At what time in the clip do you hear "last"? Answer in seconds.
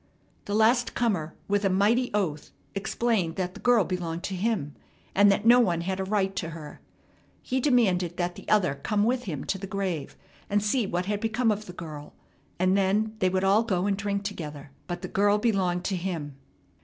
0.55-0.95